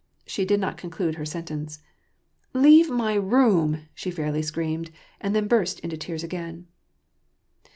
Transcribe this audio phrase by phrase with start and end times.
[0.25, 1.77] She did not conclude her sentence."
[2.63, 4.89] Leave my room," she fairly screamed,
[5.19, 6.65] and then burst into tears again.